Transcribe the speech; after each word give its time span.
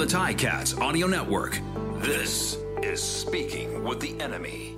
the 0.00 0.06
Ticats 0.06 0.80
Audio 0.80 1.06
Network. 1.06 1.60
This 1.96 2.56
is 2.82 3.02
Speaking 3.02 3.84
with 3.84 4.00
the 4.00 4.18
Enemy. 4.18 4.74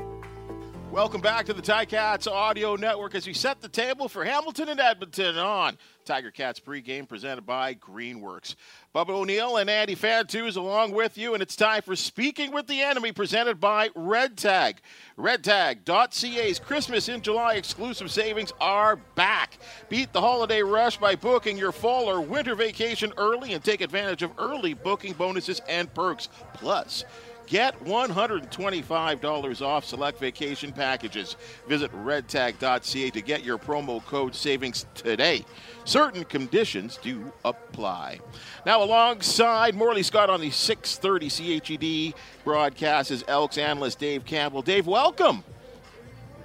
Welcome 0.93 1.23
back 1.23 1.47
to 1.47 1.55
the 1.55 1.63
Ticats 1.63 2.31
Audio 2.31 2.77
Network 2.77 3.15
as 3.15 3.27
we 3.27 3.33
set 3.33 3.63
the 3.63 3.69
table 3.69 4.11
for 4.11 4.27
Hamilton 4.27 4.69
and 4.69 4.79
Edmonton 4.79 5.39
on 5.39 5.79
Tiger 6.05 6.31
Cats 6.31 6.61
pregame 6.61 7.09
presented 7.09 7.47
by 7.47 7.73
Greenworks. 7.73 8.57
Bubba 8.95 9.09
O'Neil 9.09 9.57
and 9.57 9.71
Andy 9.71 9.97
Fantuz 9.97 10.59
along 10.59 10.93
with 10.93 11.17
you, 11.17 11.33
and 11.33 11.43
it's 11.43 11.57
time 11.57 11.81
for 11.81 11.97
Speaking 11.97 12.53
with 12.53 12.67
the 12.67 12.83
Enemy 12.83 13.13
presented 13.13 13.59
by 13.59 13.89
Red 13.95 14.37
Tag. 14.37 14.83
RedTag.ca's 15.17 16.59
Christmas 16.59 17.09
in 17.09 17.23
July 17.23 17.55
exclusive 17.55 18.11
savings 18.11 18.53
are 18.61 18.97
back. 19.15 19.57
Beat 19.89 20.13
the 20.13 20.21
holiday 20.21 20.63
rush 20.63 20.99
by 20.99 21.15
booking 21.15 21.57
your 21.57 21.73
fall 21.73 22.05
or 22.05 22.21
winter 22.21 22.55
vacation 22.55 23.15
early 23.17 23.55
and 23.55 23.65
take 23.65 23.81
advantage 23.81 24.23
of 24.23 24.33
early 24.37 24.75
booking 24.75 25.15
bonuses 25.15 25.63
and 25.67 25.93
perks. 25.95 26.29
Plus, 26.53 27.07
Get 27.47 27.79
$125 27.85 29.63
off 29.63 29.85
select 29.85 30.19
vacation 30.19 30.73
packages. 30.73 31.37
Visit 31.69 31.93
redtag.ca 31.93 33.11
to 33.11 33.21
get 33.21 33.45
your 33.45 33.59
promo 33.59 34.05
code 34.05 34.35
savings 34.35 34.87
today. 34.95 35.45
Certain 35.85 36.25
conditions 36.25 36.99
do 37.03 37.33
apply. 37.45 38.21
Now, 38.65 38.83
alongside 38.83 39.75
Morley 39.75 40.03
Scott 40.03 40.31
on 40.31 40.41
the 40.41 40.51
630 40.51 41.29
CHED 41.29 42.15
broadcast 42.45 43.11
is 43.11 43.25
Elks 43.29 43.59
analyst 43.59 43.99
Dave 43.99 44.25
Campbell. 44.25 44.63
Dave, 44.63 44.87
welcome. 44.87 45.45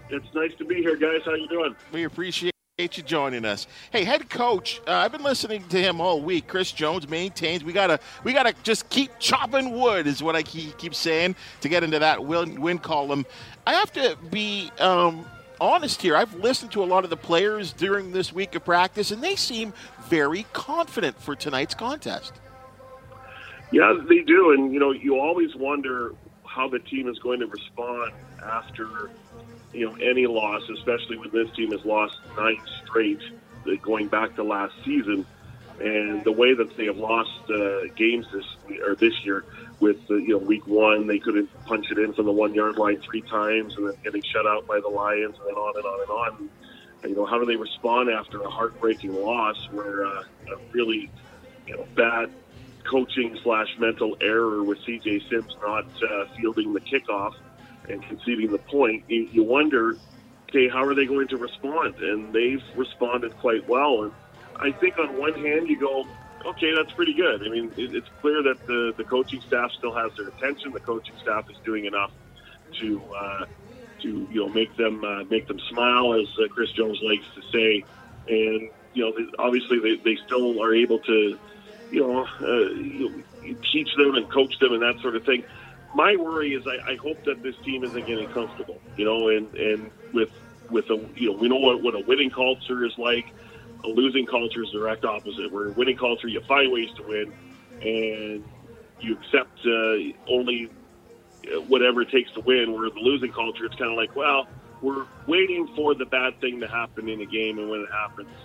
It's 0.09 0.33
nice 0.33 0.53
to 0.57 0.65
be 0.65 0.75
here, 0.75 0.95
guys. 0.95 1.21
How 1.25 1.33
you 1.35 1.47
doing? 1.47 1.75
We 1.91 2.03
appreciate 2.03 2.53
Appreciate 2.79 2.97
you 2.97 3.03
joining 3.09 3.43
us. 3.43 3.65
Hey, 3.89 4.03
head 4.03 4.29
coach, 4.29 4.81
uh, 4.85 4.91
I've 4.91 5.11
been 5.11 5.23
listening 5.23 5.67
to 5.69 5.81
him 5.81 5.99
all 5.99 6.21
week. 6.21 6.47
Chris 6.47 6.71
Jones 6.71 7.09
maintains 7.09 7.63
we 7.63 7.73
gotta 7.73 7.99
we 8.23 8.33
gotta 8.33 8.53
just 8.61 8.87
keep 8.89 9.09
chopping 9.17 9.71
wood, 9.71 10.05
is 10.05 10.21
what 10.21 10.35
I 10.35 10.43
keep, 10.43 10.77
keep 10.77 10.93
saying 10.93 11.35
to 11.61 11.69
get 11.69 11.83
into 11.83 11.97
that 11.97 12.23
win, 12.23 12.61
win 12.61 12.77
column. 12.77 13.25
I 13.65 13.73
have 13.73 13.91
to 13.93 14.15
be 14.29 14.69
um, 14.77 15.25
honest 15.59 16.03
here. 16.03 16.15
I've 16.15 16.35
listened 16.35 16.71
to 16.73 16.83
a 16.83 16.85
lot 16.85 17.03
of 17.03 17.09
the 17.09 17.17
players 17.17 17.73
during 17.73 18.11
this 18.11 18.31
week 18.31 18.53
of 18.53 18.63
practice, 18.63 19.09
and 19.09 19.23
they 19.23 19.35
seem 19.35 19.73
very 20.07 20.45
confident 20.53 21.19
for 21.19 21.35
tonight's 21.35 21.73
contest. 21.73 22.33
Yeah, 23.71 23.91
they 24.07 24.19
do, 24.19 24.51
and 24.51 24.71
you 24.71 24.79
know, 24.79 24.91
you 24.91 25.19
always 25.19 25.55
wonder 25.55 26.13
how 26.45 26.67
the 26.69 26.77
team 26.77 27.09
is 27.09 27.17
going 27.17 27.39
to 27.39 27.47
respond 27.47 28.13
after 28.43 29.09
you 29.77 29.85
know 29.85 29.95
any 29.95 30.25
loss, 30.25 30.63
especially 30.69 31.17
when 31.17 31.29
this 31.31 31.55
team 31.55 31.71
has 31.71 31.85
lost 31.85 32.19
nine 32.35 32.59
straight 32.83 33.21
going 33.81 34.07
back 34.07 34.35
to 34.35 34.43
last 34.43 34.73
season, 34.83 35.25
and 35.79 36.23
the 36.23 36.31
way 36.31 36.53
that 36.53 36.75
they 36.77 36.85
have 36.85 36.97
lost 36.97 37.29
uh, 37.49 37.81
games 37.95 38.25
this 38.33 38.45
or 38.81 38.95
this 38.95 39.13
year 39.23 39.45
with 39.79 39.97
uh, 40.09 40.15
you 40.15 40.29
know 40.29 40.37
week 40.39 40.65
one 40.65 41.05
they 41.05 41.19
couldn't 41.19 41.49
punch 41.65 41.91
it 41.91 41.99
in 41.99 42.13
from 42.13 42.25
the 42.25 42.31
one 42.31 42.53
yard 42.53 42.77
line 42.77 42.99
three 43.01 43.21
times 43.21 43.75
and 43.75 43.87
then 43.87 43.93
getting 44.03 44.23
shut 44.23 44.47
out 44.47 44.65
by 44.65 44.79
the 44.79 44.87
Lions 44.87 45.35
and 45.37 45.47
then 45.47 45.55
on 45.55 45.75
and 45.75 45.85
on 45.85 46.01
and 46.01 46.09
on. 46.09 46.49
And, 47.03 47.11
you 47.11 47.15
know 47.15 47.25
how 47.25 47.37
do 47.37 47.45
they 47.45 47.55
respond 47.55 48.09
after 48.09 48.41
a 48.41 48.49
heartbreaking 48.49 49.13
loss 49.13 49.57
where 49.71 50.05
uh, 50.05 50.23
a 50.51 50.57
really 50.71 51.11
you 51.67 51.77
know 51.77 51.85
bad 51.95 52.31
coaching 52.89 53.37
slash 53.43 53.67
mental 53.77 54.17
error 54.21 54.63
with 54.63 54.79
CJ 54.79 55.29
Sims 55.29 55.55
not 55.61 55.85
uh, 55.85 56.25
fielding 56.35 56.73
the 56.73 56.79
kickoff 56.81 57.35
and 57.89 58.03
conceding 58.03 58.51
the 58.51 58.59
point, 58.59 59.03
you, 59.07 59.27
you 59.31 59.43
wonder, 59.43 59.97
okay, 60.49 60.69
how 60.69 60.83
are 60.83 60.95
they 60.95 61.05
going 61.05 61.27
to 61.29 61.37
respond? 61.37 61.95
And 61.99 62.33
they've 62.33 62.63
responded 62.75 63.35
quite 63.37 63.67
well. 63.67 64.03
And 64.03 64.11
I 64.57 64.71
think 64.79 64.97
on 64.97 65.17
one 65.17 65.33
hand, 65.33 65.67
you 65.67 65.79
go, 65.79 66.05
okay, 66.45 66.71
that's 66.75 66.91
pretty 66.93 67.13
good. 67.13 67.41
I 67.45 67.49
mean, 67.49 67.71
it, 67.77 67.95
it's 67.95 68.07
clear 68.21 68.43
that 68.43 68.65
the, 68.67 68.93
the 68.97 69.03
coaching 69.03 69.41
staff 69.45 69.71
still 69.77 69.95
has 69.95 70.11
their 70.17 70.27
attention. 70.27 70.71
The 70.73 70.79
coaching 70.79 71.15
staff 71.21 71.45
is 71.49 71.57
doing 71.65 71.85
enough 71.85 72.11
to 72.81 73.01
uh, 73.19 73.45
to 74.01 74.27
you 74.29 74.41
know 74.41 74.49
make 74.49 74.75
them 74.77 75.03
uh, 75.03 75.23
make 75.29 75.47
them 75.47 75.59
smile, 75.71 76.13
as 76.13 76.27
uh, 76.43 76.47
Chris 76.49 76.71
Jones 76.73 76.99
likes 77.01 77.25
to 77.35 77.41
say. 77.53 77.85
And 78.27 78.69
you 78.93 79.05
know, 79.05 79.13
obviously 79.39 79.79
they, 79.79 79.95
they 80.03 80.17
still 80.25 80.61
are 80.61 80.75
able 80.75 80.99
to 80.99 81.39
you 81.89 82.01
know, 82.01 82.25
uh, 82.41 82.73
you 82.75 83.09
know 83.09 83.55
teach 83.71 83.89
them 83.97 84.15
and 84.15 84.29
coach 84.31 84.53
them 84.59 84.73
and 84.73 84.81
that 84.81 84.95
sort 85.01 85.15
of 85.15 85.23
thing 85.23 85.43
my 85.95 86.15
worry 86.15 86.53
is 86.53 86.63
I, 86.67 86.93
I 86.93 86.95
hope 87.01 87.23
that 87.25 87.43
this 87.43 87.55
team 87.65 87.83
isn't 87.83 88.05
getting 88.07 88.27
comfortable, 88.29 88.79
you 88.95 89.05
know, 89.05 89.29
and, 89.29 89.53
and 89.55 89.91
with 90.13 90.29
with 90.69 90.85
a 90.89 90.97
you 91.15 91.31
know 91.31 91.37
we 91.39 91.47
know 91.47 91.57
what, 91.57 91.81
what 91.83 91.95
a 91.95 92.03
winning 92.07 92.31
culture 92.31 92.85
is 92.85 92.93
like. 92.97 93.25
A 93.85 93.87
losing 93.87 94.25
culture 94.25 94.63
is 94.63 94.69
the 94.73 94.79
direct 94.79 95.05
opposite. 95.05 95.51
Where 95.51 95.67
a 95.67 95.71
winning 95.71 95.97
culture, 95.97 96.27
you 96.27 96.41
find 96.47 96.71
ways 96.71 96.89
to 96.97 97.03
win, 97.07 97.31
and 97.81 98.43
you 98.99 99.15
accept 99.15 99.57
uh, 99.65 100.33
only 100.33 100.69
uh, 101.45 101.61
whatever 101.61 102.01
it 102.01 102.09
takes 102.11 102.31
to 102.33 102.41
win. 102.41 102.73
Where 102.73 102.89
the 102.89 102.99
losing 102.99 103.31
culture, 103.31 103.65
it's 103.65 103.75
kind 103.75 103.91
of 103.91 103.97
like, 103.97 104.15
well, 104.15 104.47
we're 104.81 105.05
waiting 105.27 105.67
for 105.75 105.95
the 105.95 106.05
bad 106.05 106.39
thing 106.41 106.59
to 106.61 106.67
happen 106.67 107.07
in 107.07 107.21
a 107.21 107.25
game, 107.25 107.59
and 107.59 107.69
when 107.69 107.81
it 107.81 107.89
happens, 107.93 108.35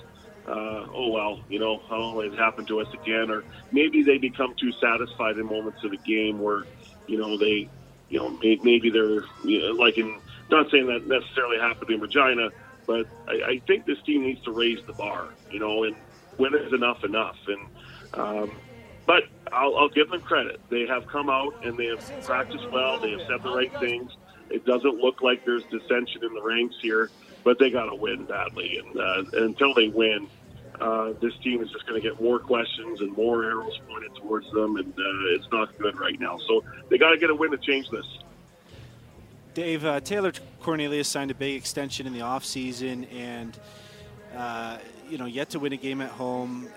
uh, 0.47 0.87
oh 0.95 1.09
well, 1.11 1.41
you 1.49 1.59
know, 1.59 1.81
oh, 1.91 2.21
it 2.21 2.39
happened 2.39 2.69
to 2.69 2.81
us 2.81 2.89
again. 2.95 3.31
Or 3.31 3.43
maybe 3.73 4.03
they 4.03 4.19
become 4.19 4.55
too 4.61 4.71
satisfied 4.81 5.39
in 5.39 5.47
moments 5.47 5.81
of 5.85 5.91
the 5.91 5.99
game 5.99 6.39
where 6.39 6.65
you 7.07 7.19
know, 7.19 7.37
they, 7.37 7.69
you 8.09 8.19
know, 8.19 8.31
maybe 8.43 8.91
they're 8.91 9.25
you 9.45 9.61
know, 9.61 9.73
like 9.73 9.99
in. 9.99 10.21
Not 10.51 10.71
saying 10.71 10.87
that 10.89 11.07
necessarily 11.07 11.59
happened 11.59 11.91
in 11.91 12.01
Regina, 12.01 12.51
but 12.87 13.07
I, 13.27 13.53
I 13.53 13.63
think 13.67 13.87
this 13.87 13.97
team 14.03 14.23
needs 14.23 14.43
to 14.43 14.51
raise 14.51 14.85
the 14.87 14.93
bar. 14.93 15.29
You 15.51 15.61
know, 15.61 15.85
and 15.85 15.97
when 16.37 16.55
is 16.55 16.75
enough 16.75 17.05
enough? 17.05 17.39
And 17.47 17.67
um, 18.13 18.51
but 19.07 19.25
I'll, 19.51 19.77
I'll 19.77 19.89
give 19.89 20.11
them 20.11 20.21
credit. 20.21 20.61
They 20.69 20.87
have 20.87 21.07
come 21.07 21.31
out 21.31 21.65
and 21.65 21.79
they 21.79 21.87
have 21.87 22.25
practiced 22.25 22.71
well. 22.71 23.01
They 23.01 23.13
have 23.13 23.23
said 23.23 23.43
the 23.43 23.55
right 23.55 23.73
things. 23.81 24.13
It 24.51 24.67
doesn't 24.67 24.97
look 24.97 25.23
like 25.23 25.45
there's 25.45 25.65
dissension 25.65 26.23
in 26.23 26.35
the 26.35 26.43
ranks 26.43 26.77
here, 26.81 27.11
but 27.45 27.59
they 27.59 27.71
got 27.71 27.87
to 27.87 27.95
win 27.95 28.25
badly. 28.25 28.79
And 28.79 28.99
uh, 28.99 29.45
until 29.45 29.75
they 29.75 29.89
win, 29.89 30.29
uh, 30.81 31.13
this 31.21 31.33
team 31.43 31.63
is 31.63 31.71
just 31.71 31.87
going 31.87 32.01
to 32.01 32.09
get 32.09 32.21
more 32.21 32.39
questions 32.39 33.01
and 33.01 33.17
more 33.17 33.45
arrows 33.45 33.79
pointed 33.89 34.15
towards 34.17 34.51
them, 34.53 34.77
and 34.77 34.93
uh, 34.93 35.35
it's 35.37 35.47
not 35.53 35.77
good 35.79 35.99
right 35.99 36.19
now. 36.19 36.39
So 36.49 36.65
they 36.89 36.99
got 36.99 37.11
to 37.11 37.19
get 37.19 37.31
a 37.31 37.35
win 37.35 37.51
to 37.51 37.59
change 37.59 37.89
this. 37.91 38.07
Dave, 39.55 39.85
uh, 39.85 40.01
Taylor 40.01 40.33
Cornelius 40.61 41.09
signed 41.09 41.31
a 41.31 41.35
big 41.35 41.57
extension 41.57 42.07
in 42.07 42.13
the 42.15 42.21
offseason 42.21 43.07
and 43.13 43.59
uh, 44.35 44.79
you 45.11 45.19
know 45.19 45.27
yet 45.27 45.51
to 45.51 45.59
win 45.59 45.75
a 45.75 45.77
game 45.77 46.01
at 46.01 46.11
home. 46.11 46.69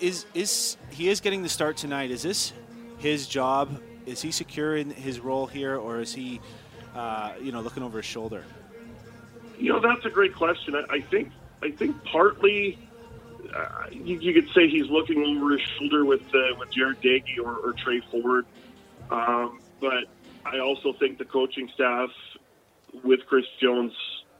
Is 0.00 0.26
is 0.34 0.76
he 0.90 1.08
is 1.08 1.20
getting 1.20 1.42
the 1.42 1.48
start 1.48 1.76
tonight? 1.76 2.10
Is 2.10 2.22
this 2.22 2.52
his 2.98 3.28
job? 3.28 3.80
Is 4.04 4.20
he 4.20 4.32
secure 4.32 4.76
in 4.76 4.90
his 4.90 5.20
role 5.20 5.46
here, 5.46 5.76
or 5.76 6.00
is 6.00 6.12
he 6.12 6.40
uh, 6.96 7.34
you 7.40 7.52
know 7.52 7.60
looking 7.60 7.84
over 7.84 7.98
his 7.98 8.06
shoulder? 8.06 8.42
You 9.56 9.72
know 9.72 9.80
that's 9.80 10.04
a 10.04 10.10
great 10.10 10.34
question. 10.34 10.74
I, 10.74 10.94
I 10.94 11.00
think 11.02 11.30
I 11.62 11.70
think 11.70 12.02
partly 12.02 12.78
uh, 13.54 13.86
you, 13.90 14.18
you, 14.18 14.32
could 14.34 14.48
say 14.54 14.68
he's 14.68 14.88
looking 14.88 15.22
over 15.22 15.52
his 15.52 15.60
shoulder 15.78 16.04
with 16.04 16.22
uh, 16.34 16.54
with 16.58 16.70
Jarret 16.72 17.00
Doege 17.02 17.38
or, 17.42 17.56
or 17.56 17.72
Tre 17.72 18.00
Ford, 18.10 18.46
um, 19.10 19.60
but 19.80 20.04
I 20.44 20.58
also 20.58 20.92
think 20.92 21.18
the 21.18 21.24
coaching 21.24 21.70
staff 21.74 22.10
with 23.04 23.20
Chris 23.26 23.44
Jones 23.60 23.92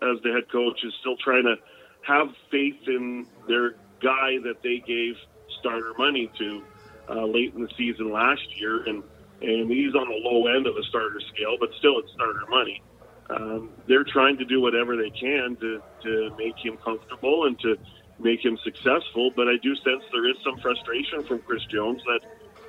as 0.02 0.20
the 0.22 0.32
head 0.32 0.50
coach 0.50 0.84
is 0.84 0.92
still 1.00 1.16
trying 1.16 1.44
to 1.44 1.56
have 2.02 2.34
faith 2.50 2.88
in 2.88 3.26
their 3.48 3.76
guy 4.00 4.38
that 4.42 4.62
they 4.62 4.78
gave 4.78 5.16
starter 5.60 5.94
money 5.96 6.30
to 6.38 6.62
uh, 7.08 7.24
late 7.24 7.54
in 7.54 7.62
the 7.62 7.70
season 7.76 8.10
last 8.10 8.60
year, 8.60 8.82
and 8.84 9.02
and 9.40 9.70
he's 9.70 9.94
on 9.94 10.08
the 10.08 10.20
low 10.28 10.46
end 10.48 10.66
of 10.66 10.74
the 10.74 10.84
starter 10.88 11.20
scale, 11.32 11.56
but 11.58 11.70
still 11.78 11.98
it's 11.98 12.12
starter 12.12 12.46
money. 12.48 12.82
Um, 13.30 13.70
they're 13.86 14.04
trying 14.04 14.38
to 14.38 14.44
do 14.44 14.60
whatever 14.60 14.96
they 14.96 15.10
can 15.10 15.56
to 15.60 15.82
to 16.02 16.34
make 16.36 16.58
him 16.58 16.76
comfortable 16.78 17.46
and 17.46 17.58
to 17.60 17.78
make 18.18 18.44
him 18.44 18.58
successful. 18.64 19.30
But 19.34 19.48
I 19.48 19.56
do 19.62 19.74
sense 19.76 20.04
there 20.12 20.28
is 20.28 20.36
some 20.44 20.58
frustration 20.58 21.24
from 21.24 21.40
Chris 21.40 21.64
Jones 21.66 22.02
that 22.04 22.20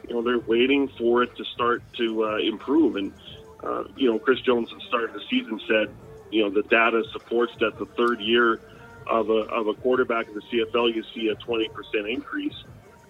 you 0.08 0.16
know 0.16 0.22
they're 0.22 0.40
waiting 0.40 0.90
for 0.98 1.24
it 1.24 1.36
to 1.38 1.44
start 1.54 1.84
to 1.98 2.26
uh, 2.26 2.38
improve. 2.38 2.96
And 2.96 3.14
uh, 3.64 3.84
you 3.96 4.12
know, 4.12 4.20
Chris 4.20 4.40
Jones 4.42 4.70
at 4.72 4.80
the 4.80 4.86
start 4.88 5.06
of 5.06 5.14
the 5.14 5.22
season 5.30 5.60
said, 5.68 5.96
you 6.32 6.44
know, 6.44 6.50
the 6.50 6.64
data 6.64 7.04
supports 7.12 7.54
that 7.60 7.78
the 7.80 7.86
third 7.98 8.20
year 8.20 8.60
of 9.08 9.30
a 9.30 9.46
of 9.54 9.68
a 9.68 9.74
quarterback 9.76 10.28
in 10.28 10.34
the 10.34 10.42
CFL, 10.42 10.94
you 10.94 11.04
see 11.14 11.30
a 11.30 11.36
20% 11.36 11.70
increase. 12.12 12.64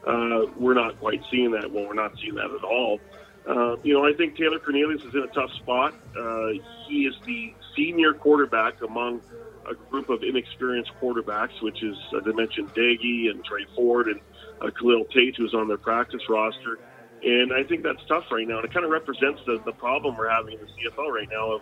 Uh, 0.06 0.46
we're 0.58 0.74
not 0.74 1.00
quite 1.00 1.22
seeing 1.32 1.52
that. 1.52 1.72
Well, 1.72 1.88
we're 1.88 1.94
not 1.94 2.16
seeing 2.22 2.36
that 2.36 2.52
at 2.52 2.64
all. 2.64 3.00
Uh, 3.48 3.78
you 3.84 3.94
know, 3.94 4.06
I 4.06 4.14
think 4.14 4.38
Taylor 4.38 4.60
Cornelius 4.60 5.02
is 5.02 5.14
in 5.14 5.22
a 5.22 5.28
tough 5.28 5.52
spot. 5.62 5.94
Uh, 6.18 6.50
he 6.88 7.06
is 7.06 7.16
the 7.26 7.54
senior 7.76 8.14
quarterback 8.14 8.82
among 8.82 9.22
a 9.70 9.76
group 9.90 10.10
of 10.10 10.24
inexperienced 10.24 10.92
quarterbacks, 11.02 11.62
which 11.62 11.84
is, 11.84 11.98
as 12.16 12.24
I 12.26 12.32
mentioned, 12.32 12.74
Doege 12.74 13.30
and 13.30 13.44
Tre 13.44 13.66
Ford 13.76 14.08
and 14.08 14.20
uh, 14.62 14.70
Khalil 14.72 15.06
Tate, 15.06 15.36
who's 15.38 15.54
on 15.54 15.68
their 15.68 15.78
practice 15.78 16.22
roster. 16.30 16.80
And 17.24 17.54
I 17.54 17.64
think 17.64 17.84
that's 17.84 18.04
tough 18.08 18.26
right 18.32 18.48
now. 18.48 18.58
And 18.58 18.66
it 18.66 18.74
kind 18.74 18.86
of 18.86 18.92
represents 18.92 19.42
the, 19.46 19.60
the 19.66 19.72
problem 19.72 20.16
we're 20.16 20.30
having 20.30 20.54
in 20.54 20.60
the 20.60 20.68
CFL 20.68 21.10
right 21.10 21.30
now 21.32 21.54
of 21.54 21.62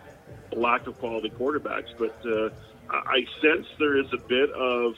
a 0.52 0.58
lack 0.58 0.86
of 0.86 0.98
quality 0.98 1.30
quarterbacks. 1.30 1.88
But 1.98 2.16
uh, 2.26 2.50
I 2.90 3.24
sense 3.40 3.66
there 3.78 3.96
is 3.98 4.12
a 4.12 4.18
bit 4.18 4.50
of 4.50 4.94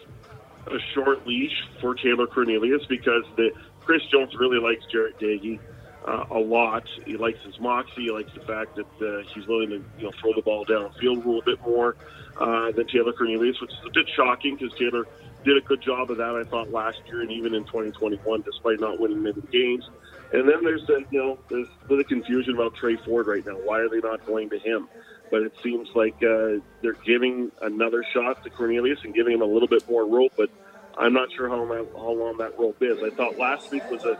a 0.66 0.78
short 0.94 1.26
leash 1.26 1.54
for 1.80 1.94
Taylor 1.94 2.26
Cornelius 2.26 2.84
because 2.86 3.22
the 3.36 3.50
Chris 3.80 4.02
Jones 4.10 4.34
really 4.34 4.58
likes 4.58 4.84
Jarret 4.92 5.20
Doege. 5.20 5.60
Uh, 6.06 6.24
a 6.30 6.38
lot. 6.38 6.88
He 7.04 7.16
likes 7.16 7.42
his 7.44 7.58
moxie. 7.58 8.04
He 8.04 8.10
likes 8.10 8.32
the 8.32 8.40
fact 8.40 8.76
that 8.76 8.86
uh, 9.00 9.28
he's 9.34 9.46
willing 9.46 9.70
to 9.70 9.84
you 9.98 10.04
know 10.04 10.12
throw 10.20 10.32
the 10.34 10.42
ball 10.42 10.64
downfield 10.64 11.24
a 11.24 11.28
little 11.28 11.42
bit 11.42 11.60
more 11.62 11.96
uh, 12.38 12.70
than 12.72 12.86
Taylor 12.86 13.12
Cornelius, 13.12 13.60
which 13.60 13.72
is 13.72 13.78
a 13.86 13.90
bit 13.90 14.08
shocking 14.14 14.56
because 14.56 14.76
Taylor 14.78 15.06
did 15.44 15.56
a 15.56 15.60
good 15.60 15.80
job 15.80 16.10
of 16.10 16.18
that, 16.18 16.34
I 16.34 16.44
thought, 16.44 16.70
last 16.72 16.98
year 17.06 17.22
and 17.22 17.30
even 17.30 17.54
in 17.54 17.64
2021, 17.64 18.42
despite 18.42 18.80
not 18.80 18.98
winning 18.98 19.22
many 19.22 19.40
games. 19.52 19.88
And 20.32 20.48
then 20.48 20.64
there's 20.64 20.84
the 20.86 21.04
you 21.10 21.18
know 21.18 21.38
there's 21.48 21.68
a 21.84 21.88
bit 21.88 22.00
of 22.00 22.06
confusion 22.08 22.54
about 22.54 22.74
Tre 22.74 22.96
Ford 22.96 23.26
right 23.26 23.44
now. 23.44 23.54
Why 23.54 23.80
are 23.80 23.88
they 23.88 24.00
not 24.00 24.26
going 24.26 24.50
to 24.50 24.58
him? 24.58 24.88
But 25.30 25.42
it 25.42 25.54
seems 25.62 25.88
like 25.94 26.14
uh, 26.22 26.62
they're 26.82 26.96
giving 27.04 27.50
another 27.60 28.04
shot 28.12 28.44
to 28.44 28.50
Cornelius 28.50 29.00
and 29.02 29.12
giving 29.12 29.34
him 29.34 29.42
a 29.42 29.46
little 29.46 29.66
bit 29.66 29.88
more 29.90 30.06
rope. 30.06 30.32
But 30.36 30.50
I'm 30.98 31.12
not 31.12 31.31
sure 31.32 31.48
how 31.48 31.62
long, 31.62 31.87
how 31.93 32.10
long 32.10 32.38
that 32.38 32.58
rope 32.58 32.82
is. 32.82 33.02
I 33.02 33.10
thought 33.10 33.38
last 33.38 33.70
week 33.70 33.88
was 33.90 34.04
a, 34.04 34.19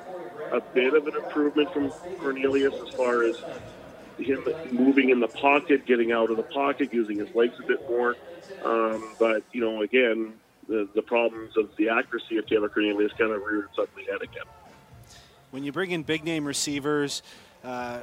a 0.53 0.61
bit 0.61 0.95
of 0.95 1.07
an 1.07 1.17
improvement 1.17 1.73
from 1.73 1.91
Cornelius 2.19 2.75
as 2.75 2.95
far 2.95 3.23
as 3.23 3.37
him 4.19 4.47
moving 4.71 5.11
in 5.11 5.21
the 5.21 5.29
pocket, 5.29 5.87
getting 5.87 6.13
out 6.13 6.31
of 6.31 6.37
the 6.37 6.43
pocket, 6.43 6.93
using 6.93 7.19
his 7.19 7.35
legs 7.35 7.55
a 7.59 7.67
bit 7.67 7.89
more. 7.89 8.17
Um, 8.65 9.15
but 9.19 9.43
you 9.53 9.61
know, 9.61 9.83
again, 9.83 10.35
the 10.69 10.89
the 10.95 11.03
problems 11.03 11.57
of 11.57 11.75
the 11.77 11.89
accuracy 11.89 12.37
of 12.39 12.47
Taylor 12.47 12.69
Cornelius 12.69 13.13
kind 13.13 13.33
of 13.33 13.43
reared 13.43 13.65
its 13.65 13.79
ugly 13.79 14.05
head 14.05 14.23
again. 14.23 14.45
When 15.51 15.65
you 15.65 15.73
bring 15.73 15.91
in 15.93 16.03
big 16.03 16.25
name 16.25 16.45
receivers, 16.45 17.23
uh, 17.65 18.01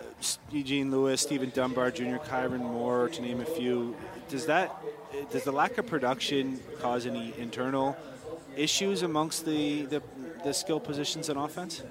Eugene 0.52 0.92
Lewis, 0.92 1.22
Stephen 1.22 1.52
Dunbar 1.54 1.92
Jr., 1.92 2.18
Kyran 2.18 2.60
Moore, 2.60 3.10
to 3.10 3.22
name 3.22 3.42
a 3.42 3.46
few, 3.46 3.96
does 4.30 4.48
that 4.48 4.74
does 5.32 5.44
the 5.44 5.52
lack 5.52 5.78
of 5.78 5.86
production 5.86 6.60
cause 6.80 7.06
any 7.06 7.34
internal 7.38 7.96
issues 8.58 9.04
amongst 9.04 9.46
the, 9.46 9.84
the, 9.84 10.02
the 10.44 10.54
skill 10.54 10.80
positions 10.80 11.30
in 11.30 11.38
offense? 11.38 11.84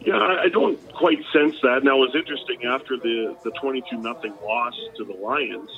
Yeah, 0.00 0.16
I 0.16 0.48
don't 0.48 0.78
quite 0.94 1.18
sense 1.32 1.56
that. 1.62 1.82
Now, 1.82 1.96
it 1.96 2.12
was 2.12 2.14
interesting 2.14 2.64
after 2.64 2.96
the 2.96 3.36
the 3.42 3.50
twenty 3.60 3.82
two 3.90 3.98
nothing 3.98 4.32
loss 4.42 4.74
to 4.96 5.04
the 5.04 5.12
Lions. 5.12 5.70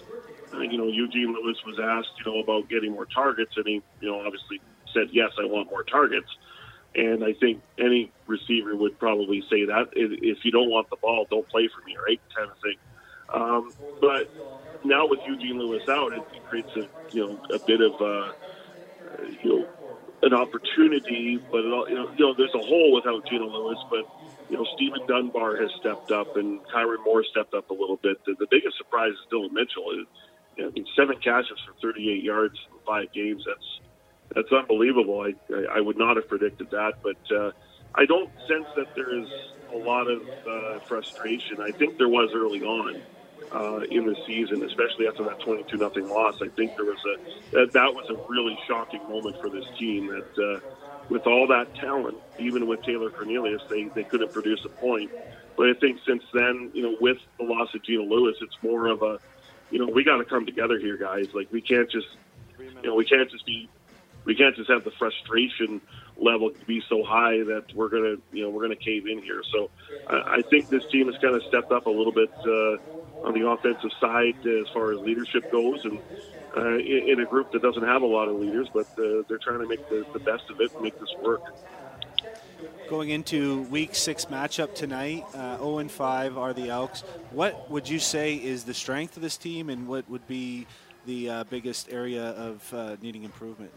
Uh, 0.52 0.60
you 0.60 0.76
know, 0.76 0.88
Eugene 0.88 1.32
Lewis 1.32 1.56
was 1.64 1.78
asked, 1.80 2.10
you 2.18 2.30
know, 2.30 2.38
about 2.40 2.68
getting 2.68 2.92
more 2.92 3.06
targets, 3.06 3.52
and 3.56 3.66
he, 3.66 3.82
you 4.00 4.10
know, 4.10 4.20
obviously 4.20 4.60
said, 4.92 5.08
"Yes, 5.10 5.32
I 5.40 5.46
want 5.46 5.70
more 5.70 5.84
targets." 5.84 6.28
And 6.94 7.24
I 7.24 7.32
think 7.32 7.62
any 7.78 8.10
receiver 8.26 8.74
would 8.74 8.98
probably 8.98 9.42
say 9.48 9.64
that 9.64 9.90
if 9.94 10.44
you 10.44 10.50
don't 10.50 10.68
want 10.70 10.90
the 10.90 10.96
ball, 10.96 11.26
don't 11.30 11.48
play 11.48 11.68
for 11.68 11.84
me, 11.86 11.96
right? 11.96 12.20
Kind 12.36 12.50
of 12.50 12.58
thing. 12.58 12.76
Um, 13.32 13.72
but 14.00 14.28
now 14.84 15.06
with 15.06 15.20
Eugene 15.26 15.58
Lewis 15.58 15.88
out, 15.88 16.12
it 16.12 16.22
creates 16.48 16.76
a 16.76 16.88
you 17.12 17.26
know 17.26 17.40
a 17.54 17.58
bit 17.60 17.80
of 17.80 18.00
uh, 18.00 18.32
you 19.42 19.58
know 19.60 19.68
an 20.22 20.34
opportunity, 20.34 21.38
but 21.50 21.60
it, 21.60 21.64
you 21.64 21.94
know, 21.94 22.10
you 22.16 22.26
know 22.26 22.34
there's 22.34 22.54
a 22.54 22.66
hole 22.66 22.94
without 22.94 23.30
Eugene 23.30 23.48
Lewis, 23.48 23.78
but 23.88 24.06
you 24.48 24.56
know 24.56 24.66
Stephen 24.74 25.06
Dunbar 25.06 25.56
has 25.56 25.70
stepped 25.80 26.10
up 26.10 26.36
and 26.36 26.60
Kyran 26.66 27.04
Moore 27.04 27.24
stepped 27.24 27.54
up 27.54 27.70
a 27.70 27.74
little 27.74 27.96
bit. 27.96 28.24
The, 28.24 28.34
the 28.38 28.46
biggest 28.50 28.76
surprise 28.76 29.12
is 29.12 29.26
Dillon 29.30 29.54
Mitchell. 29.54 30.04
I 30.58 30.68
mean, 30.70 30.86
seven 30.94 31.16
catches 31.16 31.58
for 31.66 31.74
38 31.80 32.22
yards 32.22 32.58
in 32.70 32.78
five 32.86 33.12
games. 33.12 33.44
That's 33.46 33.80
that's 34.34 34.52
unbelievable. 34.52 35.20
I 35.20 35.34
I, 35.54 35.78
I 35.78 35.80
would 35.80 35.96
not 35.96 36.16
have 36.16 36.28
predicted 36.28 36.70
that, 36.70 36.94
but 37.02 37.34
uh, 37.34 37.52
I 37.94 38.04
don't 38.04 38.30
sense 38.46 38.66
that 38.76 38.94
there 38.94 39.18
is 39.18 39.28
a 39.72 39.78
lot 39.78 40.08
of 40.10 40.22
uh, 40.46 40.80
frustration. 40.80 41.60
I 41.60 41.70
think 41.70 41.96
there 41.96 42.08
was 42.08 42.30
early 42.34 42.62
on 42.62 43.00
uh, 43.52 43.80
in 43.90 44.06
the 44.06 44.16
season, 44.26 44.62
especially 44.62 45.08
after 45.08 45.24
that 45.24 45.40
22 45.40 45.76
nothing 45.76 46.08
loss. 46.08 46.40
I 46.42 46.48
think 46.48 46.76
there 46.76 46.84
was 46.84 46.98
a 47.04 47.56
that, 47.56 47.72
that 47.72 47.94
was 47.94 48.08
a 48.10 48.32
really 48.32 48.58
shocking 48.66 49.02
moment 49.08 49.40
for 49.40 49.48
this 49.48 49.64
team 49.78 50.06
that 50.08 50.38
uh, 50.38 50.60
with 51.10 51.26
all 51.26 51.46
that 51.48 51.74
talent, 51.74 52.16
even 52.38 52.66
with 52.66 52.82
Taylor 52.82 53.10
Cornelius, 53.10 53.60
they, 53.68 53.84
they 53.84 54.04
couldn't 54.04 54.32
produce 54.32 54.64
a 54.64 54.68
point. 54.68 55.10
But 55.56 55.68
I 55.68 55.74
think 55.74 55.98
since 56.06 56.22
then, 56.32 56.70
you 56.72 56.82
know, 56.82 56.96
with 57.00 57.18
the 57.38 57.44
loss 57.44 57.74
of 57.74 57.82
Eugene 57.84 58.08
Lewis, 58.08 58.36
it's 58.40 58.56
more 58.62 58.86
of 58.86 59.02
a, 59.02 59.18
you 59.70 59.78
know, 59.78 59.92
we 59.92 60.04
got 60.04 60.18
to 60.18 60.24
come 60.24 60.46
together 60.46 60.78
here, 60.78 60.96
guys. 60.96 61.26
Like 61.34 61.52
we 61.52 61.60
can't 61.60 61.90
just, 61.90 62.06
you 62.58 62.88
know, 62.88 62.94
we 62.94 63.04
can't 63.04 63.30
just 63.30 63.44
be, 63.44 63.68
we 64.24 64.34
can't 64.34 64.54
just 64.54 64.70
have 64.70 64.84
the 64.84 64.92
frustration 64.92 65.80
level 66.16 66.50
be 66.66 66.82
so 66.88 67.02
high 67.02 67.38
that 67.38 67.64
we're 67.74 67.88
gonna, 67.88 68.16
you 68.32 68.44
know, 68.44 68.50
we're 68.50 68.62
gonna 68.62 68.76
cave 68.76 69.06
in 69.06 69.20
here. 69.22 69.42
So 69.52 69.70
I, 70.06 70.36
I 70.36 70.42
think 70.42 70.68
this 70.68 70.86
team 70.92 71.06
has 71.06 71.20
kind 71.20 71.34
of 71.34 71.42
stepped 71.44 71.72
up 71.72 71.86
a 71.86 71.90
little 71.90 72.12
bit. 72.12 72.30
Uh, 72.38 72.76
on 73.24 73.34
the 73.34 73.46
offensive 73.48 73.90
side 74.00 74.34
as 74.46 74.68
far 74.72 74.92
as 74.92 74.98
leadership 75.00 75.50
goes, 75.50 75.84
and 75.84 75.98
uh, 76.56 76.78
in, 76.78 77.08
in, 77.10 77.20
a 77.20 77.26
group 77.26 77.52
that 77.52 77.62
doesn't 77.62 77.84
have 77.84 78.02
a 78.02 78.06
lot 78.06 78.28
of 78.28 78.36
leaders, 78.36 78.68
but 78.72 78.86
uh, 78.98 79.22
they're 79.28 79.38
trying 79.38 79.60
to 79.60 79.68
make 79.68 79.88
the, 79.88 80.04
the 80.12 80.18
best 80.18 80.50
of 80.50 80.60
it 80.60 80.72
and 80.72 80.82
make 80.82 80.98
this 80.98 81.14
work. 81.22 81.42
Going 82.88 83.10
into 83.10 83.62
Week 83.62 83.94
Six 83.94 84.24
matchup 84.26 84.74
tonight, 84.74 85.24
uh, 85.34 85.58
0 85.58 85.78
and 85.78 85.90
5 85.90 86.36
are 86.36 86.52
the 86.52 86.70
Elks. 86.70 87.02
What 87.30 87.70
would 87.70 87.88
you 87.88 88.00
say 88.00 88.34
is 88.34 88.64
the 88.64 88.74
strength 88.74 89.16
of 89.16 89.22
this 89.22 89.36
team, 89.36 89.70
and 89.70 89.86
what 89.86 90.08
would 90.10 90.26
be 90.26 90.66
the 91.06 91.30
uh, 91.30 91.44
biggest 91.44 91.92
area 91.92 92.30
of 92.30 92.74
uh, 92.74 92.96
needing 93.00 93.22
improvement? 93.22 93.70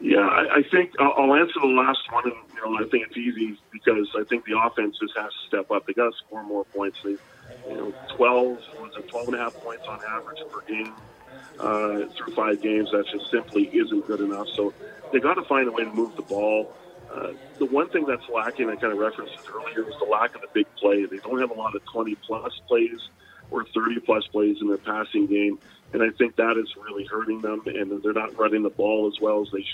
Yeah, 0.00 0.26
I, 0.26 0.56
I 0.56 0.62
think 0.62 0.92
I'll, 0.98 1.12
I'll 1.16 1.34
answer 1.34 1.60
the 1.60 1.68
last 1.68 2.00
one, 2.10 2.24
and 2.24 2.34
you 2.54 2.64
know 2.64 2.84
I 2.84 2.88
think 2.88 3.06
it's 3.06 3.16
easy 3.16 3.58
because 3.70 4.08
I 4.16 4.24
think 4.24 4.46
the 4.46 4.58
offense 4.58 4.98
just 4.98 5.16
has 5.16 5.30
to 5.30 5.46
step 5.46 5.70
up. 5.70 5.86
They 5.86 5.92
got 5.92 6.10
to 6.10 6.16
score 6.26 6.42
more 6.42 6.64
points. 6.64 6.98
They 7.04 7.16
you 7.68 7.74
know, 7.76 7.94
12, 8.16 8.58
was 8.80 8.92
it 8.98 9.08
12 9.08 9.28
and 9.28 9.36
a 9.36 9.38
half 9.38 9.54
points 9.54 9.86
on 9.88 10.00
average 10.04 10.38
per 10.50 10.60
game 10.62 10.94
uh, 11.58 12.06
through 12.16 12.34
five 12.34 12.60
games. 12.62 12.90
That 12.92 13.06
just 13.06 13.30
simply 13.30 13.64
isn't 13.64 14.06
good 14.06 14.20
enough. 14.20 14.48
So 14.54 14.72
they 15.12 15.20
got 15.20 15.34
to 15.34 15.44
find 15.44 15.68
a 15.68 15.72
way 15.72 15.84
to 15.84 15.92
move 15.92 16.16
the 16.16 16.22
ball. 16.22 16.72
Uh, 17.12 17.32
the 17.58 17.66
one 17.66 17.88
thing 17.88 18.06
that's 18.06 18.28
lacking, 18.28 18.70
I 18.70 18.76
kind 18.76 18.92
of 18.92 18.98
referenced 18.98 19.34
it 19.34 19.50
earlier, 19.52 19.84
was 19.84 19.96
the 19.98 20.06
lack 20.06 20.34
of 20.34 20.42
the 20.42 20.48
big 20.52 20.66
play. 20.76 21.04
They 21.04 21.18
don't 21.18 21.40
have 21.40 21.50
a 21.50 21.54
lot 21.54 21.74
of 21.74 21.84
20 21.86 22.14
plus 22.26 22.52
plays 22.68 23.08
or 23.50 23.64
30 23.64 24.00
plus 24.00 24.26
plays 24.28 24.58
in 24.60 24.68
their 24.68 24.78
passing 24.78 25.26
game, 25.26 25.58
and 25.92 26.02
I 26.02 26.10
think 26.10 26.36
that 26.36 26.56
is 26.56 26.72
really 26.76 27.04
hurting 27.04 27.40
them. 27.40 27.62
And 27.66 28.00
they're 28.00 28.12
not 28.12 28.38
running 28.38 28.62
the 28.62 28.70
ball 28.70 29.08
as 29.12 29.20
well 29.20 29.42
as 29.42 29.48
they 29.52 29.66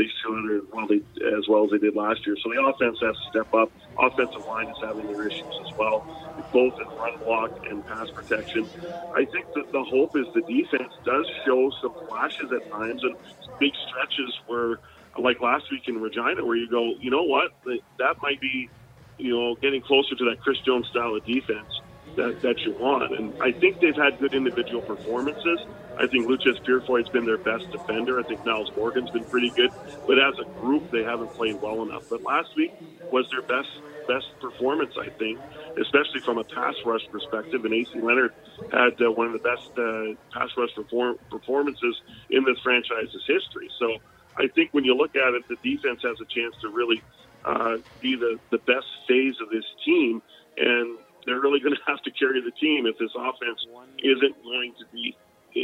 they 0.00 0.08
should 0.24 0.64
well 0.72 0.88
they 0.88 1.04
as 1.36 1.44
well 1.48 1.68
as 1.68 1.72
they 1.76 1.78
did 1.84 1.96
last 1.96 2.24
year. 2.26 2.36
So 2.40 2.48
the 2.48 2.64
offense 2.64 2.98
has 3.04 3.16
to 3.16 3.26
step 3.28 3.52
up. 3.52 3.68
Offensive 4.00 4.48
line 4.48 4.70
is 4.72 4.80
having 4.80 5.06
their 5.08 5.26
issues 5.28 5.56
as 5.60 5.70
well, 5.76 6.08
both 6.52 6.74
in 6.80 6.88
run 6.96 7.20
block 7.20 7.52
and 7.68 7.84
pass 7.84 8.08
protection. 8.16 8.70
I 9.12 9.26
think 9.28 9.46
that 9.54 9.68
the 9.72 9.84
hope 9.84 10.16
is 10.16 10.26
the 10.34 10.42
defense 10.48 10.94
does 11.04 11.28
show 11.46 11.70
some 11.82 11.94
flashes 12.08 12.50
at 12.56 12.64
times 12.72 13.02
and 13.04 13.16
big 13.60 13.72
stretches 13.88 14.32
where, 14.46 14.80
like 15.20 15.40
last 15.42 15.66
week 15.70 15.84
in 15.88 16.00
Regina, 16.00 16.44
where 16.44 16.56
you 16.56 16.70
go, 16.70 16.94
you 17.00 17.10
know 17.10 17.24
what, 17.24 17.52
that 17.98 18.16
might 18.22 18.40
be, 18.40 18.70
you 19.18 19.36
know, 19.36 19.56
getting 19.62 19.82
closer 19.82 20.16
to 20.16 20.24
that 20.30 20.40
Chris 20.40 20.58
Jones 20.66 20.88
style 20.88 21.14
of 21.16 21.24
defense 21.26 21.68
that, 22.16 22.36
that 22.42 22.56
you 22.66 22.74
want. 22.78 23.12
And 23.18 23.34
I 23.40 23.52
think 23.60 23.78
they've 23.80 23.96
had 23.96 24.18
good 24.18 24.34
individual 24.34 24.82
performances. 24.82 25.60
I 26.00 26.08
think 26.08 26.28
Loucheiz 26.28 26.58
Purifoy's 26.68 27.10
been 27.10 27.26
their 27.26 27.38
best 27.38 27.66
defender. 27.72 28.20
I 28.20 28.24
think 28.24 28.44
Nyles 28.44 28.74
Morgan's 28.76 29.10
been 29.12 29.26
pretty 29.26 29.52
good. 29.56 29.72
But 30.08 30.18
as 30.18 30.34
a 30.42 30.48
group, 30.60 30.86
they 30.92 31.04
haven't 31.04 31.34
played 31.34 31.56
well 31.62 31.82
enough. 31.84 32.04
But 32.10 32.22
last 32.24 32.50
week 32.56 32.74
was 33.12 33.26
their 33.32 33.44
best 33.44 33.70
best 34.08 34.26
performance, 34.40 34.94
I 34.98 35.10
think, 35.18 35.40
especially 35.80 36.22
from 36.26 36.38
a 36.38 36.44
pass 36.44 36.74
rush 36.86 37.02
perspective. 37.12 37.64
And 37.64 37.74
AC 37.74 37.90
Leonard 38.02 38.32
had 38.72 38.98
uh, 39.00 39.12
one 39.12 39.28
of 39.28 39.34
the 39.34 39.44
best 39.46 39.70
uh, 39.78 40.16
pass 40.34 40.50
rush 40.58 40.70
perform- 40.76 41.18
performances 41.30 41.96
in 42.30 42.44
this 42.44 42.58
franchise's 42.64 43.24
history. 43.28 43.70
So 43.78 43.98
I 44.38 44.48
think 44.56 44.70
when 44.72 44.84
you 44.84 44.96
look 44.96 45.16
at 45.16 45.34
it, 45.34 45.44
the 45.48 45.58
defense 45.62 46.00
has 46.04 46.18
a 46.20 46.28
chance 46.34 46.56
to 46.62 46.70
really 46.70 47.04
uh, 47.46 47.78
be 48.02 48.16
the, 48.16 48.38
the 48.50 48.58
best 48.66 48.88
phase 49.08 49.36
of 49.42 49.50
this 49.50 49.66
team. 49.86 50.22
And 50.58 50.98
they're 51.26 51.40
really 51.40 51.60
going 51.60 51.76
to 51.78 51.86
have 51.86 52.02
to 52.02 52.12
carry 52.12 52.42
the 52.42 52.52
team 52.60 52.86
if 52.86 52.98
this 52.98 53.14
offense 53.16 53.60
isn't 54.02 54.36
going 54.42 54.74
to 54.80 54.86
be 54.92 55.16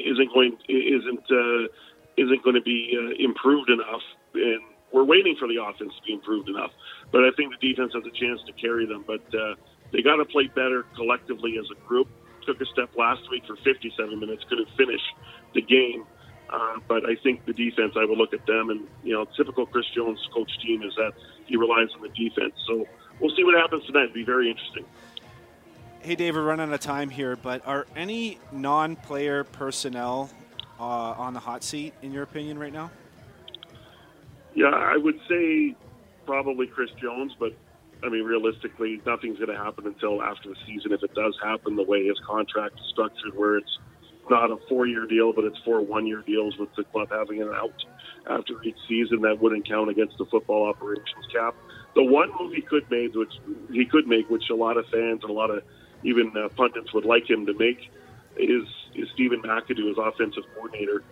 isn't 0.05 0.33
going 0.33 0.57
isn't 0.69 1.25
uh, 1.31 1.69
isn't 2.17 2.43
going 2.43 2.57
to 2.57 2.62
be 2.62 2.97
uh, 2.97 3.23
improved 3.23 3.71
enough. 3.71 4.03
And 4.35 4.61
we're 4.93 5.05
waiting 5.05 5.37
for 5.38 5.49
the 5.49 5.62
offense 5.62 5.93
to 5.97 6.03
be 6.07 6.12
improved 6.12 6.49
enough. 6.49 6.71
But 7.12 7.25
I 7.25 7.31
think 7.37 7.53
the 7.59 7.69
defense 7.69 7.93
has 7.95 8.05
a 8.05 8.15
chance 8.19 8.41
to 8.47 8.53
carry 8.53 8.87
them. 8.87 9.05
But 9.07 9.23
uh, 9.35 9.55
they 9.93 10.03
got 10.03 10.17
to 10.17 10.25
play 10.25 10.49
better 10.49 10.85
collectively 10.95 11.59
as 11.59 11.67
a 11.71 11.88
group. 11.88 12.09
Took 12.47 12.61
a 12.61 12.67
step 12.67 12.91
last 12.97 13.29
week 13.31 13.45
for 13.47 13.57
57 13.57 14.21
minutes, 14.21 14.45
couldn't 14.49 14.69
finish 14.76 15.00
the 15.55 15.62
game. 15.62 16.07
Uh, 16.49 16.79
but 16.87 17.05
I 17.05 17.17
think 17.23 17.45
the 17.45 17.53
defense, 17.53 17.95
I 17.97 18.05
will 18.05 18.17
look 18.17 18.33
at 18.33 18.47
them, 18.47 18.71
and 18.71 18.87
you 19.03 19.15
know, 19.15 19.26
typical 19.37 19.67
Chris 19.67 19.87
Jones 19.95 20.21
coach 20.33 20.50
team 20.62 20.83
is 20.83 20.95
that 20.95 21.12
he 21.47 21.57
relies 21.57 21.88
on 21.97 22.03
the 22.03 22.09
defense. 22.09 22.55
So 22.69 22.87
we'll 23.21 23.35
see 23.35 23.43
what 23.43 23.59
happens 23.59 23.85
tonight. 23.87 24.05
It'll 24.05 24.15
be 24.15 24.25
very 24.25 24.49
interesting. 24.49 24.85
Hey, 26.07 26.15
Dave, 26.15 26.37
we're 26.37 26.45
running 26.45 26.69
out 26.69 26.73
of 26.73 26.79
time 26.79 27.11
here, 27.11 27.35
but 27.35 27.67
are 27.67 27.85
any 27.97 28.39
non-player 28.53 29.43
personnel 29.43 30.31
uh, 30.79 30.85
on 30.85 31.35
the 31.35 31.41
hot 31.41 31.65
seat 31.65 31.95
in 32.01 32.13
your 32.13 32.23
opinion 32.23 32.61
right 32.61 32.73
now? 32.73 32.93
Yeah, 34.55 34.69
I 34.69 34.97
would 34.99 35.19
say 35.29 35.75
probably 36.25 36.69
Chris 36.69 36.91
Jones, 37.03 37.33
but 37.41 37.57
I 38.05 38.09
mean, 38.09 38.23
realistically, 38.23 39.03
nothing's 39.05 39.41
going 39.41 39.51
to 39.51 39.57
happen 39.57 39.85
until 39.85 40.23
after 40.23 40.51
the 40.51 40.55
season. 40.65 40.93
If 40.93 41.03
it 41.03 41.13
does 41.13 41.37
happen, 41.43 41.75
the 41.75 41.83
way 41.83 42.07
his 42.07 42.21
contract 42.25 42.77
is 42.77 42.87
structured, 42.93 43.35
where 43.35 43.57
it's 43.57 43.79
not 44.31 44.53
a 44.53 44.59
four-year 44.69 45.09
deal, 45.09 45.33
but 45.33 45.43
it's 45.43 45.59
four 45.65 45.81
one-year 45.81 46.23
deals 46.25 46.57
with 46.57 46.69
the 46.77 46.85
club 46.85 47.09
having 47.11 47.43
an 47.43 47.49
out 47.49 47.85
after 48.31 48.63
each 48.63 48.79
season, 48.89 49.23
that 49.23 49.43
wouldn't 49.43 49.69
count 49.69 49.91
against 49.91 50.19
the 50.19 50.27
football 50.27 50.69
operations 50.69 51.27
cap. 51.33 51.57
the 51.97 52.05
one 52.05 52.31
move 52.39 52.53
he 52.53 52.63
could 52.63 52.89
make, 52.93 53.13
which 53.17 53.33
he 53.73 53.85
could 53.85 54.07
make, 54.07 54.31
which 54.31 54.51
a 54.51 54.55
lot 54.55 54.77
of 54.77 54.85
fans 54.87 55.23
and 55.23 55.31
a 55.31 55.33
lot 55.33 55.51
of 55.51 55.65
even 56.03 56.33
uh, 56.37 56.49
pundits 56.50 56.93
would 56.93 57.05
like 57.05 57.29
him 57.29 57.47
to 57.47 57.55
make, 57.55 57.91
is 58.37 58.67
is 58.95 59.09
Stephen 59.15 59.43
McAdoo 59.43 59.91
as 59.91 59.99
offensive 59.99 60.45
coordinator. 60.55 61.03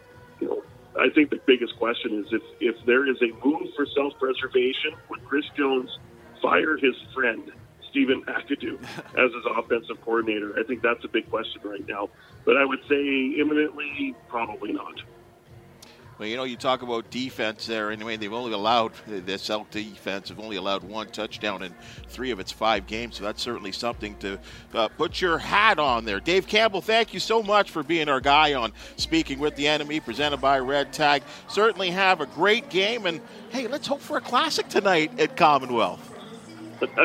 You 0.41 0.49
know, 0.49 0.63
I 0.99 1.11
think 1.11 1.31
the 1.31 1.41
biggest 1.47 1.77
question 1.77 2.25
is 2.25 2.33
if 2.33 2.43
if 2.61 2.87
there 2.87 3.09
is 3.09 3.17
a 3.23 3.47
move 3.47 3.69
for 3.75 3.87
self 3.87 4.19
preservation, 4.19 4.95
would 5.09 5.25
Chris 5.25 5.45
Jones 5.57 5.91
fire 6.41 6.77
his 6.77 6.95
friend 7.15 7.51
Stephen 7.91 8.23
McAdoo 8.23 8.83
as 9.17 9.33
his 9.33 9.45
offensive 9.57 10.01
coordinator? 10.03 10.59
I 10.59 10.65
think 10.65 10.83
that's 10.83 11.05
a 11.05 11.09
big 11.09 11.29
question 11.31 11.63
right 11.65 11.87
now. 11.89 12.11
But 12.45 12.57
I 12.57 12.65
would 12.65 12.81
say 12.89 13.35
imminently, 13.39 14.15
probably 14.29 14.73
not. 14.73 15.01
Well, 16.17 16.29
you 16.29 16.37
know, 16.37 16.45
you 16.45 16.57
talk 16.57 16.83
about 16.83 17.11
defense 17.11 17.67
there. 17.67 17.91
Anyway, 17.91 18.17
they've 18.17 18.33
only 18.33 18.53
allowed 18.53 18.93
this 19.07 19.51
Elk 19.51 19.69
defense 19.73 20.29
have 20.29 20.39
only 20.39 20.57
allowed 20.57 20.85
one 20.85 21.09
touchdown 21.09 21.65
in 21.65 21.75
three 22.09 22.31
of 22.31 22.39
its 22.39 22.53
five 22.53 22.87
games. 22.87 23.17
So 23.17 23.25
that's 23.25 23.43
certainly 23.43 23.73
something 23.73 24.15
to 24.19 24.39
uh, 24.75 24.89
put 24.89 25.21
your 25.21 25.39
hat 25.39 25.81
on 25.81 26.05
there. 26.05 26.21
Dave 26.21 26.47
Campbell, 26.47 26.81
thank 26.81 27.13
you 27.15 27.19
so 27.19 27.43
much 27.43 27.73
for 27.73 27.83
being 27.83 28.09
our 28.09 28.21
guy 28.21 28.55
on 28.55 28.73
Speaking 28.97 29.41
with 29.41 29.57
the 29.57 29.67
Enemy, 29.67 29.99
presented 30.01 30.41
by 30.41 30.61
Red 30.61 30.93
Tag. 30.93 31.25
Certainly 31.49 31.91
have 31.91 32.21
a 32.21 32.27
great 32.27 32.69
game, 32.71 33.07
and 33.07 33.21
hey, 33.51 33.67
let's 33.67 33.89
hope 33.89 34.01
for 34.01 34.17
a 34.17 34.21
classic 34.21 34.69
tonight 34.69 35.19
at 35.19 35.37
Commonwealth. 35.37 36.13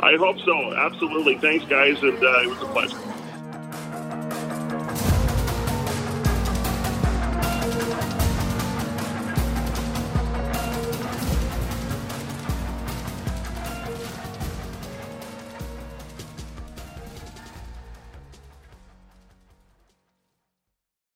I 0.00 0.16
hope 0.16 0.38
so. 0.40 0.74
Absolutely. 0.74 1.38
Thanks, 1.38 1.64
guys, 1.64 2.02
and 2.02 2.22
uh, 2.22 2.42
it 2.42 2.48
was 2.48 2.60
a 2.62 2.66
pleasure. 2.66 2.98